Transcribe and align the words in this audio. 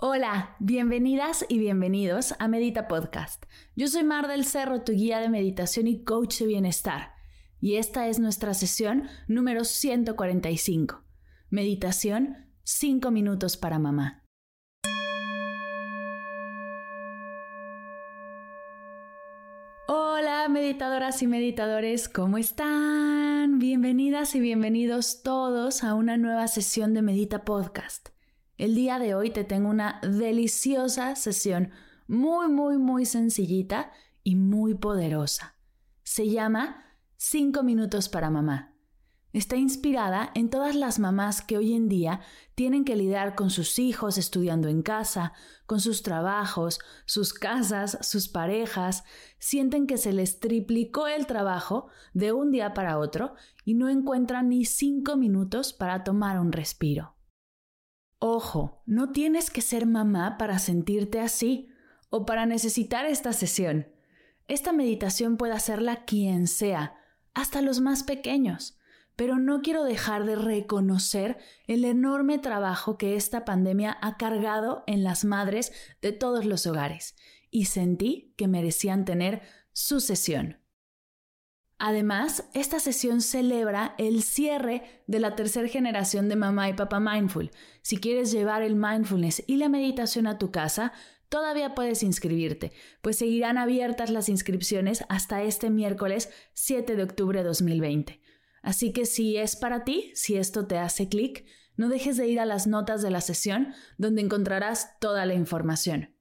Hola, 0.00 0.54
bienvenidas 0.60 1.44
y 1.48 1.58
bienvenidos 1.58 2.32
a 2.38 2.46
Medita 2.46 2.86
Podcast. 2.86 3.46
Yo 3.74 3.88
soy 3.88 4.04
Mar 4.04 4.28
del 4.28 4.44
Cerro, 4.44 4.82
tu 4.82 4.92
guía 4.92 5.18
de 5.18 5.28
meditación 5.28 5.88
y 5.88 6.04
coach 6.04 6.38
de 6.38 6.46
bienestar, 6.46 7.14
y 7.60 7.78
esta 7.78 8.06
es 8.06 8.20
nuestra 8.20 8.54
sesión 8.54 9.08
número 9.26 9.64
145. 9.64 11.02
Meditación 11.50 12.48
5 12.62 13.10
minutos 13.10 13.56
para 13.56 13.80
mamá. 13.80 14.24
Hola 19.88 20.46
meditadoras 20.48 21.24
y 21.24 21.26
meditadores, 21.26 22.08
¿cómo 22.08 22.38
están? 22.38 23.58
Bienvenidas 23.58 24.36
y 24.36 24.40
bienvenidos 24.40 25.24
todos 25.24 25.82
a 25.82 25.94
una 25.94 26.16
nueva 26.16 26.46
sesión 26.46 26.94
de 26.94 27.02
Medita 27.02 27.44
Podcast. 27.44 28.10
El 28.58 28.74
día 28.74 28.98
de 28.98 29.14
hoy 29.14 29.30
te 29.30 29.44
tengo 29.44 29.70
una 29.70 30.00
deliciosa 30.02 31.14
sesión 31.14 31.70
muy, 32.08 32.48
muy, 32.48 32.76
muy 32.76 33.06
sencillita 33.06 33.92
y 34.24 34.34
muy 34.34 34.74
poderosa. 34.74 35.54
Se 36.02 36.28
llama 36.28 36.84
5 37.18 37.62
minutos 37.62 38.08
para 38.08 38.30
mamá. 38.30 38.74
Está 39.32 39.54
inspirada 39.54 40.32
en 40.34 40.50
todas 40.50 40.74
las 40.74 40.98
mamás 40.98 41.40
que 41.40 41.56
hoy 41.56 41.72
en 41.72 41.88
día 41.88 42.20
tienen 42.56 42.84
que 42.84 42.96
lidiar 42.96 43.36
con 43.36 43.50
sus 43.50 43.78
hijos 43.78 44.18
estudiando 44.18 44.66
en 44.66 44.82
casa, 44.82 45.34
con 45.66 45.78
sus 45.78 46.02
trabajos, 46.02 46.80
sus 47.04 47.34
casas, 47.34 47.96
sus 48.00 48.26
parejas, 48.26 49.04
sienten 49.38 49.86
que 49.86 49.98
se 49.98 50.12
les 50.12 50.40
triplicó 50.40 51.06
el 51.06 51.28
trabajo 51.28 51.90
de 52.12 52.32
un 52.32 52.50
día 52.50 52.74
para 52.74 52.98
otro 52.98 53.34
y 53.64 53.74
no 53.74 53.88
encuentran 53.88 54.48
ni 54.48 54.64
cinco 54.64 55.16
minutos 55.16 55.72
para 55.72 56.02
tomar 56.02 56.40
un 56.40 56.50
respiro. 56.50 57.17
Ojo, 58.18 58.82
no 58.84 59.12
tienes 59.12 59.50
que 59.50 59.60
ser 59.60 59.86
mamá 59.86 60.36
para 60.38 60.58
sentirte 60.58 61.20
así 61.20 61.68
o 62.10 62.26
para 62.26 62.46
necesitar 62.46 63.06
esta 63.06 63.32
sesión. 63.32 63.88
Esta 64.48 64.72
meditación 64.72 65.36
puede 65.36 65.52
hacerla 65.52 66.04
quien 66.04 66.46
sea, 66.46 66.94
hasta 67.34 67.62
los 67.62 67.80
más 67.80 68.02
pequeños, 68.02 68.78
pero 69.14 69.38
no 69.38 69.62
quiero 69.62 69.84
dejar 69.84 70.24
de 70.24 70.34
reconocer 70.36 71.38
el 71.66 71.84
enorme 71.84 72.38
trabajo 72.38 72.98
que 72.98 73.14
esta 73.14 73.44
pandemia 73.44 73.96
ha 74.00 74.16
cargado 74.16 74.82
en 74.86 75.04
las 75.04 75.24
madres 75.24 75.72
de 76.00 76.12
todos 76.12 76.44
los 76.44 76.66
hogares 76.66 77.14
y 77.50 77.66
sentí 77.66 78.34
que 78.36 78.48
merecían 78.48 79.04
tener 79.04 79.42
su 79.72 80.00
sesión. 80.00 80.58
Además, 81.78 82.48
esta 82.54 82.80
sesión 82.80 83.20
celebra 83.20 83.94
el 83.98 84.24
cierre 84.24 85.02
de 85.06 85.20
la 85.20 85.36
tercera 85.36 85.68
generación 85.68 86.28
de 86.28 86.34
mamá 86.34 86.68
y 86.68 86.74
papá 86.74 86.98
mindful. 86.98 87.52
Si 87.82 87.98
quieres 87.98 88.32
llevar 88.32 88.62
el 88.62 88.74
mindfulness 88.74 89.44
y 89.46 89.56
la 89.56 89.68
meditación 89.68 90.26
a 90.26 90.38
tu 90.38 90.50
casa, 90.50 90.92
todavía 91.28 91.76
puedes 91.76 92.02
inscribirte, 92.02 92.72
pues 93.00 93.18
seguirán 93.18 93.58
abiertas 93.58 94.10
las 94.10 94.28
inscripciones 94.28 95.04
hasta 95.08 95.44
este 95.44 95.70
miércoles 95.70 96.30
7 96.54 96.96
de 96.96 97.02
octubre 97.04 97.38
de 97.38 97.44
2020. 97.44 98.20
Así 98.60 98.92
que 98.92 99.06
si 99.06 99.36
es 99.36 99.54
para 99.54 99.84
ti, 99.84 100.10
si 100.14 100.36
esto 100.36 100.66
te 100.66 100.78
hace 100.78 101.08
clic, 101.08 101.46
no 101.76 101.88
dejes 101.88 102.16
de 102.16 102.26
ir 102.26 102.40
a 102.40 102.46
las 102.46 102.66
notas 102.66 103.02
de 103.02 103.12
la 103.12 103.20
sesión 103.20 103.72
donde 103.98 104.20
encontrarás 104.20 104.98
toda 104.98 105.26
la 105.26 105.34
información. 105.34 106.16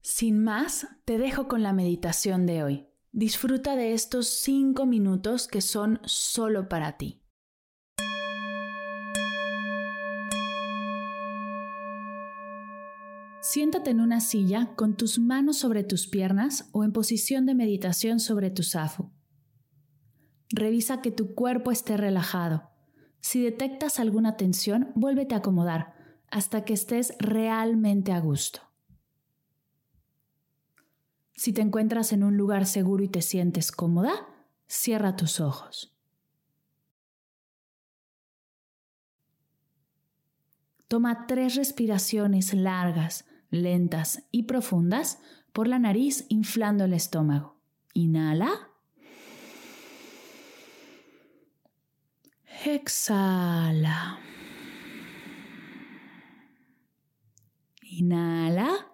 Sin 0.00 0.42
más, 0.42 0.86
te 1.04 1.18
dejo 1.18 1.48
con 1.48 1.62
la 1.62 1.74
meditación 1.74 2.46
de 2.46 2.62
hoy. 2.62 2.93
Disfruta 3.16 3.76
de 3.76 3.92
estos 3.92 4.26
cinco 4.26 4.86
minutos 4.86 5.46
que 5.46 5.60
son 5.60 6.00
solo 6.04 6.68
para 6.68 6.96
ti. 6.96 7.22
Siéntate 13.40 13.90
en 13.90 14.00
una 14.00 14.20
silla 14.20 14.74
con 14.74 14.96
tus 14.96 15.20
manos 15.20 15.58
sobre 15.58 15.84
tus 15.84 16.08
piernas 16.08 16.68
o 16.72 16.82
en 16.82 16.90
posición 16.90 17.46
de 17.46 17.54
meditación 17.54 18.18
sobre 18.18 18.50
tu 18.50 18.64
zafu. 18.64 19.12
Revisa 20.50 21.00
que 21.00 21.12
tu 21.12 21.36
cuerpo 21.36 21.70
esté 21.70 21.96
relajado. 21.96 22.72
Si 23.20 23.40
detectas 23.40 24.00
alguna 24.00 24.36
tensión, 24.36 24.90
vuélvete 24.96 25.36
a 25.36 25.38
acomodar 25.38 25.94
hasta 26.32 26.64
que 26.64 26.72
estés 26.72 27.14
realmente 27.20 28.10
a 28.10 28.18
gusto. 28.18 28.73
Si 31.34 31.52
te 31.52 31.62
encuentras 31.62 32.12
en 32.12 32.22
un 32.22 32.36
lugar 32.36 32.66
seguro 32.66 33.02
y 33.02 33.08
te 33.08 33.22
sientes 33.22 33.72
cómoda, 33.72 34.28
cierra 34.66 35.16
tus 35.16 35.40
ojos. 35.40 35.94
Toma 40.86 41.26
tres 41.26 41.56
respiraciones 41.56 42.54
largas, 42.54 43.24
lentas 43.50 44.24
y 44.30 44.44
profundas 44.44 45.18
por 45.52 45.66
la 45.66 45.78
nariz 45.78 46.26
inflando 46.28 46.84
el 46.84 46.92
estómago. 46.92 47.56
Inhala. 47.94 48.70
Exhala. 52.64 54.20
Inhala. 57.82 58.93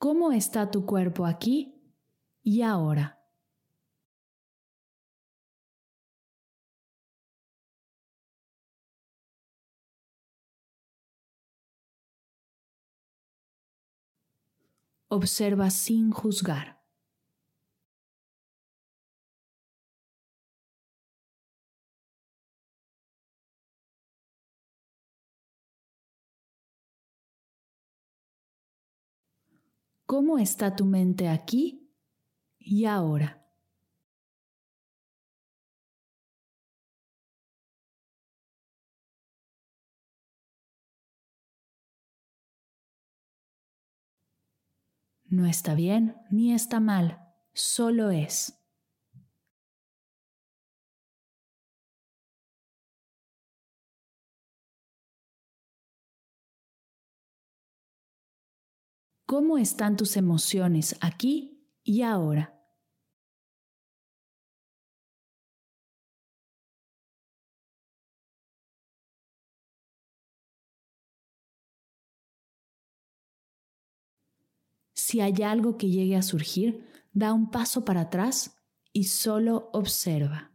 ¿Cómo 0.00 0.30
está 0.30 0.70
tu 0.70 0.86
cuerpo 0.86 1.26
aquí 1.26 1.74
y 2.44 2.62
ahora? 2.62 3.18
Observa 15.08 15.70
sin 15.70 16.12
juzgar. 16.12 16.77
¿Cómo 30.10 30.38
está 30.38 30.74
tu 30.74 30.86
mente 30.86 31.28
aquí 31.28 31.92
y 32.58 32.86
ahora? 32.86 33.44
No 45.26 45.44
está 45.44 45.74
bien 45.74 46.16
ni 46.30 46.54
está 46.54 46.80
mal, 46.80 47.20
solo 47.52 48.10
es. 48.10 48.57
¿Cómo 59.30 59.58
están 59.58 59.98
tus 59.98 60.16
emociones 60.16 60.96
aquí 61.02 61.62
y 61.84 62.00
ahora? 62.00 62.58
Si 74.94 75.20
hay 75.22 75.42
algo 75.42 75.78
que 75.78 75.88
llegue 75.88 76.14
a 76.16 76.22
surgir, 76.22 76.86
da 77.12 77.32
un 77.32 77.50
paso 77.50 77.84
para 77.86 78.02
atrás 78.02 78.56
y 78.92 79.04
solo 79.04 79.70
observa. 79.72 80.47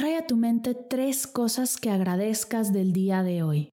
Trae 0.00 0.16
a 0.16 0.26
tu 0.26 0.34
mente 0.34 0.74
tres 0.74 1.26
cosas 1.26 1.76
que 1.76 1.90
agradezcas 1.90 2.72
del 2.72 2.94
día 2.94 3.22
de 3.22 3.42
hoy. 3.42 3.68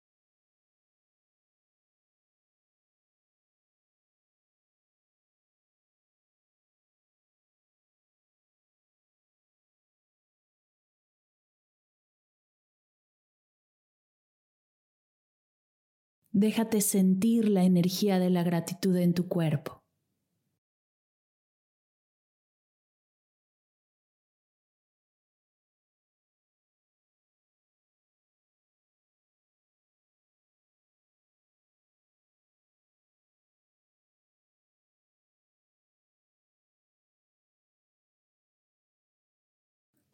Déjate 16.34 16.82
sentir 16.82 17.48
la 17.48 17.64
energía 17.64 18.20
de 18.20 18.32
la 18.32 18.44
gratitud 18.44 18.98
en 18.98 19.14
tu 19.14 19.30
cuerpo. 19.30 19.87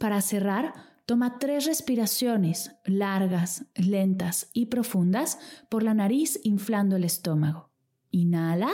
Para 0.04 0.20
cerrar, 0.20 0.74
toma 1.06 1.40
tres 1.40 1.64
respiraciones 1.64 2.76
largas, 2.84 3.68
lentas 3.74 4.50
y 4.52 4.66
profundas 4.66 5.40
por 5.70 5.82
la 5.82 5.94
nariz 5.94 6.42
inflando 6.44 6.98
el 6.98 7.06
estómago. 7.06 7.72
Inhala. 8.12 8.70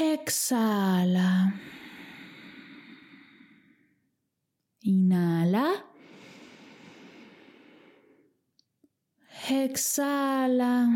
Exhala. 0.00 1.52
Inhala. 4.80 5.84
Exhala. 9.50 10.88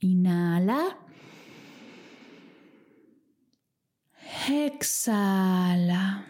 Inhala. 0.00 1.01
Exhala. 4.48 6.26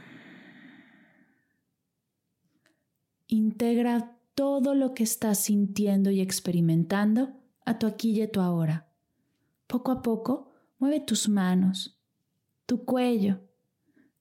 Integra 3.29 4.19
todo 4.35 4.75
lo 4.75 4.93
que 4.93 5.05
estás 5.05 5.39
sintiendo 5.39 6.11
y 6.11 6.21
experimentando 6.21 7.33
a 7.65 7.79
tu 7.79 7.87
aquí 7.87 8.11
y 8.11 8.23
a 8.23 8.31
tu 8.31 8.41
ahora. 8.41 8.93
Poco 9.67 9.93
a 9.93 10.03
poco, 10.03 10.53
mueve 10.79 11.01
tus 11.01 11.29
manos, 11.29 11.99
tu 12.67 12.85
cuello. 12.85 13.41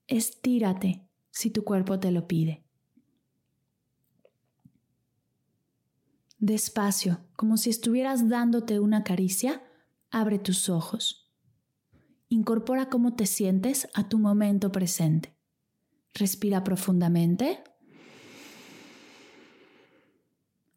Estírate 0.08 1.06
si 1.30 1.50
tu 1.50 1.64
cuerpo 1.64 2.00
te 2.00 2.12
lo 2.12 2.28
pide. 2.28 2.64
Despacio, 6.40 7.20
como 7.36 7.58
si 7.58 7.70
estuvieras 7.70 8.30
dándote 8.30 8.80
una 8.80 9.04
caricia, 9.04 9.62
abre 10.10 10.40
tus 10.40 10.70
ojos. 10.70 11.21
Incorpora 12.34 12.86
cómo 12.86 13.14
te 13.14 13.26
sientes 13.26 13.90
a 13.94 14.08
tu 14.08 14.18
momento 14.18 14.72
presente. 14.72 15.36
Respira 16.14 16.64
profundamente. 16.64 17.62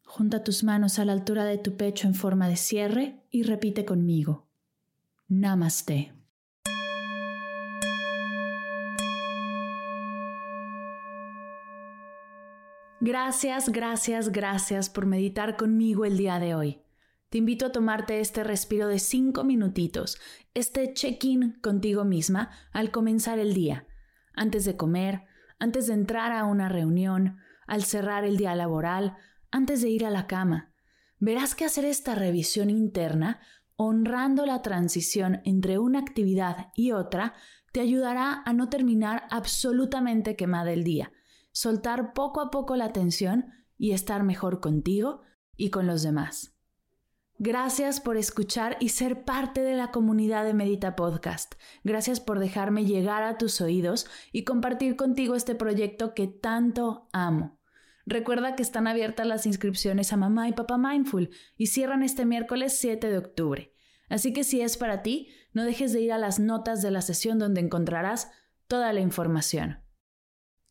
Junta 0.03 0.43
tus 0.43 0.65
manos 0.65 0.99
a 0.99 1.05
la 1.05 1.13
altura 1.13 1.45
de 1.45 1.57
tu 1.57 1.77
pecho 1.77 2.07
en 2.07 2.13
forma 2.13 2.49
de 2.49 2.57
cierre 2.57 3.21
y 3.31 3.43
repite 3.43 3.85
conmigo. 3.85 4.49
Namaste. 5.29 6.11
Gracias, 12.99 13.69
gracias, 13.69 14.29
gracias 14.29 14.89
por 14.89 15.05
meditar 15.05 15.55
conmigo 15.55 16.03
el 16.03 16.17
día 16.17 16.37
de 16.37 16.53
hoy. 16.53 16.84
Te 17.35 17.39
invito 17.39 17.65
a 17.65 17.71
tomarte 17.73 18.21
este 18.21 18.45
respiro 18.45 18.87
de 18.87 18.97
cinco 18.97 19.43
minutitos, 19.43 20.17
este 20.53 20.93
check-in 20.93 21.59
contigo 21.61 22.05
misma 22.05 22.51
al 22.71 22.91
comenzar 22.91 23.39
el 23.39 23.53
día, 23.53 23.85
antes 24.33 24.63
de 24.63 24.77
comer, 24.77 25.23
antes 25.59 25.87
de 25.87 25.95
entrar 25.95 26.31
a 26.31 26.45
una 26.45 26.69
reunión, 26.69 27.39
al 27.67 27.83
cerrar 27.83 28.23
el 28.23 28.37
día 28.37 28.55
laboral, 28.55 29.17
antes 29.51 29.81
de 29.81 29.89
ir 29.89 30.05
a 30.05 30.11
la 30.11 30.27
cama. 30.27 30.71
Verás 31.19 31.55
que 31.55 31.65
hacer 31.65 31.83
esta 31.83 32.15
revisión 32.15 32.69
interna, 32.69 33.41
honrando 33.75 34.45
la 34.45 34.61
transición 34.61 35.41
entre 35.43 35.77
una 35.77 35.99
actividad 35.99 36.71
y 36.73 36.93
otra, 36.93 37.33
te 37.73 37.81
ayudará 37.81 38.43
a 38.45 38.53
no 38.53 38.69
terminar 38.69 39.23
absolutamente 39.29 40.37
quemada 40.37 40.71
el 40.71 40.85
día, 40.85 41.11
soltar 41.51 42.13
poco 42.13 42.39
a 42.39 42.49
poco 42.49 42.77
la 42.77 42.93
tensión 42.93 43.47
y 43.77 43.91
estar 43.91 44.23
mejor 44.23 44.61
contigo 44.61 45.23
y 45.57 45.69
con 45.69 45.85
los 45.85 46.01
demás. 46.01 46.54
Gracias 47.37 47.99
por 47.99 48.15
escuchar 48.15 48.77
y 48.79 48.89
ser 48.89 49.25
parte 49.25 49.61
de 49.61 49.75
la 49.75 49.91
comunidad 49.91 50.45
de 50.45 50.53
Medita 50.53 50.95
Podcast. 50.95 51.55
Gracias 51.83 52.21
por 52.21 52.39
dejarme 52.39 52.85
llegar 52.85 53.23
a 53.23 53.37
tus 53.37 53.59
oídos 53.59 54.07
y 54.31 54.45
compartir 54.45 54.95
contigo 54.95 55.35
este 55.35 55.53
proyecto 55.53 56.13
que 56.13 56.27
tanto 56.27 57.09
amo. 57.11 57.59
Recuerda 58.05 58.55
que 58.55 58.63
están 58.63 58.87
abiertas 58.87 59.27
las 59.27 59.45
inscripciones 59.45 60.13
a 60.13 60.17
Mamá 60.17 60.47
y 60.47 60.53
Papá 60.53 60.77
Mindful 60.77 61.29
y 61.57 61.67
cierran 61.67 62.03
este 62.03 62.25
miércoles 62.25 62.77
7 62.79 63.09
de 63.09 63.17
octubre. 63.17 63.73
Así 64.07 64.31
que 64.31 64.45
si 64.45 64.61
es 64.61 64.77
para 64.77 65.01
ti, 65.01 65.27
no 65.51 65.65
dejes 65.65 65.91
de 65.91 65.99
ir 65.99 66.13
a 66.13 66.17
las 66.17 66.39
notas 66.39 66.81
de 66.81 66.91
la 66.91 67.01
sesión 67.01 67.37
donde 67.37 67.59
encontrarás 67.59 68.31
toda 68.67 68.93
la 68.93 69.01
información. 69.01 69.79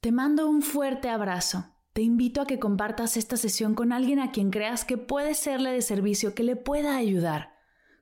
Te 0.01 0.13
mando 0.13 0.49
un 0.49 0.63
fuerte 0.63 1.11
abrazo 1.11 1.74
te 1.95 2.03
invito 2.03 2.41
a 2.41 2.47
que 2.47 2.59
compartas 2.59 3.17
esta 3.17 3.37
sesión 3.37 3.75
con 3.75 3.93
alguien 3.93 4.19
a 4.19 4.33
quien 4.33 4.51
creas 4.51 4.85
que 4.85 4.99
puede 4.99 5.35
serle 5.35 5.71
de 5.71 5.81
servicio, 5.81 6.35
que 6.35 6.43
le 6.43 6.57
pueda 6.57 6.97
ayudar. 6.97 7.55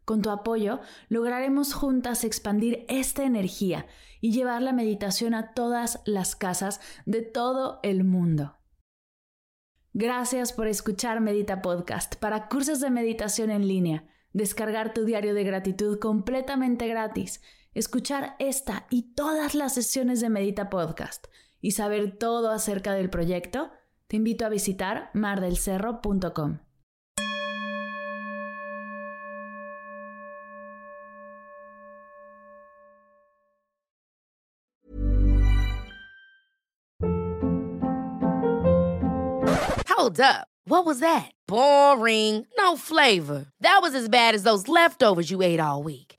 Con 0.07 0.23
tu 0.23 0.31
apoyo, 0.31 0.81
lograremos 1.11 1.75
juntas 1.75 2.25
expandir 2.25 2.87
esta 2.89 3.23
energía 3.25 3.87
y 4.23 4.33
llevar 4.33 4.63
la 4.63 4.73
meditación 4.73 5.35
a 5.35 5.53
todas 5.53 6.01
las 6.07 6.35
casas 6.35 6.81
de 7.05 7.21
todo 7.21 7.81
el 7.83 8.03
mundo. 8.03 8.57
Gracias 9.93 10.55
por 10.55 10.69
escuchar 10.69 11.21
Medita 11.21 11.61
Podcast 11.61 12.17
para 12.17 12.49
cursos 12.49 12.81
de 12.81 12.89
meditación 12.89 13.51
en 13.51 13.69
línea, 13.69 14.09
descargar 14.33 14.95
tu 14.95 15.05
diario 15.05 15.35
de 15.35 15.45
gratitud 15.45 15.99
completamente 15.99 16.89
gratis, 16.89 17.43
escuchar 17.75 18.37
esta 18.39 18.87
y 18.89 19.13
todas 19.13 19.55
las 19.55 19.75
sesiones 19.75 20.23
de 20.23 20.31
Medita 20.31 20.71
Podcast 20.71 21.27
y 21.61 21.73
saber 21.73 22.17
todo 22.17 22.51
acerca 22.51 22.95
del 22.95 23.11
proyecto 23.11 23.71
te 24.13 24.19
invito 24.19 24.45
a 24.45 24.51
visitar 24.51 25.09
mardelcerro.com. 25.15 26.61
Hold 39.89 40.21
up. 40.21 40.47
What 40.67 40.85
was 40.85 41.01
that? 41.01 41.31
Boring. 41.49 42.47
No 42.59 42.77
flavor. 42.77 43.47
That 43.63 43.79
was 43.81 43.95
as 43.95 44.11
bad 44.11 44.35
as 44.35 44.43
those 44.43 44.69
leftovers 44.69 45.31
you 45.31 45.41
ate 45.41 45.59
all 45.59 45.83
week. 45.83 46.12